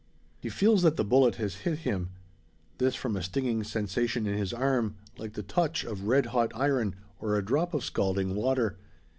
He 0.39 0.49
feels 0.49 0.81
that 0.81 0.95
the 0.97 1.03
bullet 1.03 1.35
has 1.35 1.57
hit 1.57 1.77
him. 1.85 2.09
This, 2.79 2.95
from 2.95 3.15
a 3.15 3.21
stinging 3.21 3.63
sensation 3.63 4.25
in 4.25 4.33
his 4.35 4.51
arm, 4.51 4.95
like 5.19 5.33
the 5.33 5.43
touch 5.43 5.83
of 5.83 6.07
red 6.07 6.25
hot 6.33 6.51
iron, 6.55 6.95
or 7.19 7.37
a 7.37 7.45
drop 7.45 7.75
of 7.75 7.83
scalding 7.85 8.33
water. 8.33 8.79